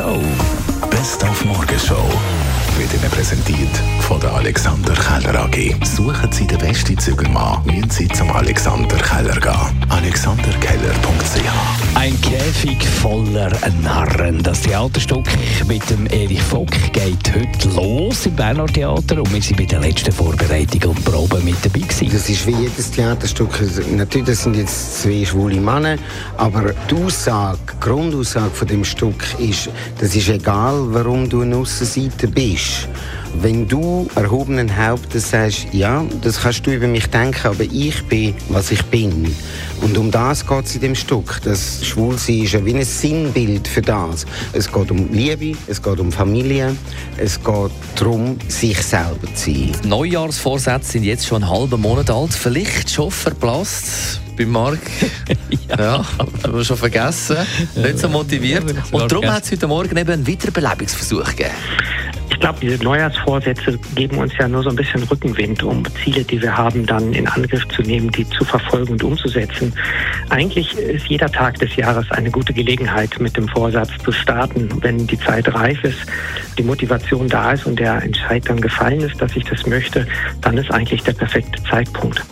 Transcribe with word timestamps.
Morgenshow. 0.00 0.22
Best 0.90 1.22
auf 1.24 1.44
Morgenshow 1.44 2.08
wird 2.78 2.94
Ihnen 2.94 3.10
präsentiert 3.10 3.76
von 4.00 4.18
der 4.20 4.32
Alexander 4.32 4.94
Keller 4.94 5.44
AG. 5.44 5.74
Suchen 5.84 6.32
Sie 6.32 6.46
den 6.46 6.58
besten 6.58 6.98
Zügelmann, 6.98 7.62
müssen 7.66 7.90
Sie 7.90 8.08
zum 8.08 8.30
Alexander 8.30 8.96
Keller 8.96 9.29
Käfig 12.60 12.86
voller 12.86 13.50
Narren. 13.82 14.42
Das 14.42 14.60
Theaterstück 14.60 15.24
mit 15.66 15.88
dem 15.88 16.06
Erich 16.08 16.42
Vock 16.42 16.70
geht 16.92 17.34
heute 17.34 17.68
los 17.74 18.26
im 18.26 18.36
Berner 18.36 18.66
Theater 18.66 19.16
und 19.16 19.32
wir 19.32 19.40
sind 19.40 19.56
bei 19.56 19.64
der 19.64 19.80
letzten 19.80 20.12
Vorbereitung 20.12 20.90
und 20.90 21.02
Probe 21.02 21.40
mit 21.42 21.56
dabei 21.62 21.80
gewesen. 21.80 22.10
Das 22.12 22.28
ist 22.28 22.46
wie 22.46 22.54
jedes 22.54 22.90
Theaterstück. 22.90 23.48
Natürlich, 23.96 24.26
das 24.26 24.42
sind 24.42 24.56
jetzt 24.56 25.00
zwei 25.00 25.24
schwule 25.24 25.58
Männer, 25.58 25.96
aber 26.36 26.74
die 26.90 26.96
Aussage, 26.96 27.60
die 27.72 27.80
Grundaussage 27.80 28.50
von 28.50 28.68
dem 28.68 28.84
Stück 28.84 29.24
ist, 29.38 29.70
das 29.98 30.14
ist 30.14 30.28
egal, 30.28 30.84
warum 30.88 31.30
du 31.30 31.40
eine 31.40 31.56
Aussenseite 31.56 32.28
bist. 32.28 32.88
Wenn 33.34 33.68
du 33.68 34.08
erhobenen 34.16 34.76
Hauptes 34.76 35.30
sagst, 35.30 35.68
ja, 35.72 36.04
das 36.20 36.42
kannst 36.42 36.66
du 36.66 36.72
über 36.72 36.86
mich 36.86 37.06
denken, 37.06 37.46
aber 37.46 37.64
ich 37.64 38.04
bin, 38.06 38.34
was 38.48 38.70
ich 38.70 38.82
bin. 38.86 39.34
Und 39.82 39.96
um 39.96 40.10
das 40.10 40.46
geht 40.46 40.66
es 40.66 40.74
in 40.74 40.80
dem 40.80 40.94
Stück. 40.94 41.40
Das 41.44 41.84
Schwulsein 41.84 42.42
ist 42.42 42.52
ja 42.52 42.64
wie 42.64 42.74
ein 42.74 42.84
Sinnbild 42.84 43.68
für 43.68 43.82
das. 43.82 44.26
Es 44.52 44.70
geht 44.70 44.90
um 44.90 45.12
Liebe, 45.12 45.56
es 45.68 45.80
geht 45.80 46.00
um 46.00 46.12
Familie, 46.12 46.76
es 47.16 47.42
geht 47.42 47.70
darum, 47.96 48.36
sich 48.48 48.82
selber 48.82 49.32
zu 49.34 49.50
sein. 49.50 49.72
Neujahrsvorsätze 49.84 50.92
sind 50.92 51.04
jetzt 51.04 51.26
schon 51.26 51.42
einen 51.42 51.50
halben 51.50 51.80
Monat 51.80 52.10
alt. 52.10 52.34
Vielleicht 52.34 52.90
schon 52.90 53.10
verblasst 53.10 54.20
bei 54.36 54.44
Marc. 54.44 54.80
ja, 55.68 55.78
ja 55.78 56.04
haben 56.18 56.54
wir 56.54 56.64
schon 56.64 56.76
vergessen. 56.76 57.36
Nicht 57.76 57.98
so 57.98 58.08
motiviert. 58.08 58.64
Und 58.90 59.10
darum 59.10 59.26
hat 59.26 59.44
es 59.44 59.52
heute 59.52 59.66
Morgen 59.66 59.96
eben 59.96 60.10
einen 60.10 60.26
Wiederbelebungsversuch 60.26 61.30
gegeben. 61.30 61.54
Ich 62.40 62.42
glaube, 62.42 62.58
diese 62.62 62.82
Neujahrsvorsätze 62.82 63.78
geben 63.94 64.16
uns 64.16 64.32
ja 64.38 64.48
nur 64.48 64.62
so 64.62 64.70
ein 64.70 64.76
bisschen 64.76 65.02
Rückenwind, 65.02 65.62
um 65.62 65.84
Ziele, 66.02 66.24
die 66.24 66.40
wir 66.40 66.56
haben, 66.56 66.86
dann 66.86 67.12
in 67.12 67.28
Angriff 67.28 67.68
zu 67.68 67.82
nehmen, 67.82 68.10
die 68.12 68.26
zu 68.30 68.46
verfolgen 68.46 68.92
und 68.92 69.04
umzusetzen. 69.04 69.74
Eigentlich 70.30 70.78
ist 70.78 71.08
jeder 71.08 71.28
Tag 71.28 71.58
des 71.58 71.74
Jahres 71.74 72.08
eine 72.12 72.30
gute 72.30 72.52
Gelegenheit, 72.52 73.18
mit 73.18 73.36
dem 73.36 73.48
Vorsatz 73.48 73.90
zu 74.04 74.12
starten. 74.12 74.68
Wenn 74.80 75.04
die 75.06 75.18
Zeit 75.18 75.52
reif 75.52 75.82
ist, 75.82 75.98
die 76.56 76.62
Motivation 76.62 77.28
da 77.28 77.52
ist 77.52 77.66
und 77.66 77.80
der 77.80 78.00
Entscheid 78.02 78.44
dann 78.46 78.60
gefallen 78.60 79.00
ist, 79.00 79.20
dass 79.20 79.34
ich 79.34 79.44
das 79.44 79.66
möchte, 79.66 80.06
dann 80.40 80.56
ist 80.56 80.70
eigentlich 80.70 81.02
der 81.02 81.14
perfekte 81.14 81.60
Zeitpunkt. 81.64 82.22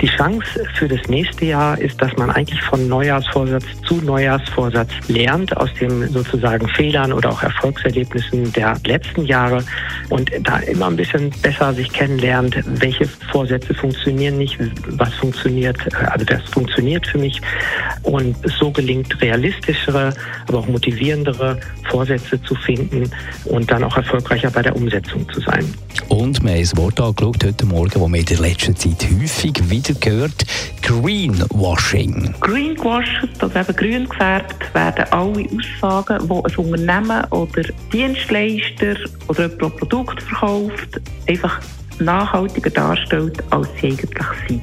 Die 0.00 0.08
Chance 0.08 0.66
für 0.74 0.88
das 0.88 1.08
nächste 1.08 1.46
Jahr 1.46 1.78
ist, 1.78 2.00
dass 2.00 2.14
man 2.16 2.30
eigentlich 2.30 2.60
von 2.62 2.86
Neujahrsvorsatz 2.86 3.64
zu 3.86 3.96
Neujahrsvorsatz 3.96 4.90
lernt, 5.08 5.56
aus 5.56 5.72
den 5.80 6.06
sozusagen 6.08 6.68
Fehlern 6.68 7.12
oder 7.12 7.30
auch 7.30 7.42
Erfolgserlebnissen 7.42 8.52
der 8.52 8.76
letzten 8.86 9.24
Jahre 9.24 9.64
und 10.10 10.30
da 10.42 10.58
immer 10.58 10.86
ein 10.86 10.96
bisschen 10.96 11.30
besser 11.42 11.72
sich 11.72 11.90
kennenlernt, 11.92 12.56
welche 12.66 13.06
Vorsätze 13.06 13.74
funktionieren 13.74 14.38
nicht, 14.38 14.58
was 14.90 15.12
funktioniert, 15.14 15.78
also 16.10 16.24
das 16.24 16.42
funktioniert 16.50 17.06
für 17.06 17.18
mich 17.18 17.37
und 18.02 18.36
so 18.58 18.70
gelingt, 18.70 19.20
realistischere, 19.20 20.12
aber 20.46 20.58
auch 20.58 20.66
motivierendere 20.66 21.58
Vorsätze 21.90 22.40
zu 22.42 22.54
finden 22.54 23.10
und 23.44 23.70
dann 23.70 23.84
auch 23.84 23.96
erfolgreicher 23.96 24.50
bei 24.50 24.62
der 24.62 24.74
Umsetzung 24.74 25.28
zu 25.32 25.40
sein. 25.40 25.74
Und 26.08 26.42
wir 26.42 26.50
haben 26.52 26.58
ein 26.58 26.76
Wort 26.76 27.00
angeschaut 27.00 27.44
heute 27.44 27.66
Morgen, 27.66 27.90
das 27.90 28.00
man 28.00 28.14
in 28.14 28.24
der 28.24 28.40
letzten 28.40 28.76
Zeit 28.76 29.06
häufig 29.10 29.54
wieder 29.68 29.94
gehört. 29.94 30.44
Greenwashing. 30.82 32.34
Greenwashed, 32.40 33.28
also 33.40 33.58
eben 33.58 33.76
grün 33.76 34.08
gefärbt, 34.08 34.74
werden 34.74 35.04
alle 35.10 35.46
Aussagen, 35.56 36.28
die 36.28 36.32
ein 36.32 36.56
Unternehmen 36.56 37.24
oder 37.30 37.62
Dienstleister 37.92 38.96
oder 39.28 39.42
jemand, 39.42 39.62
der 39.62 39.68
Produkte 39.68 40.24
verkauft, 40.24 41.00
einfach 41.28 41.60
nachhaltiger 42.00 42.70
darstellt, 42.70 43.42
als 43.50 43.68
sie 43.80 43.88
eigentlich 43.88 44.26
sind. 44.48 44.62